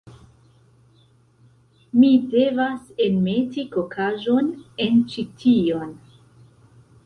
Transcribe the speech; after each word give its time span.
Mi 1.97 2.09
devas 2.31 2.89
enmeti 3.09 3.67
kokaĵon 3.77 4.51
en 4.89 5.01
ĉi 5.13 5.31
tion 5.45 5.97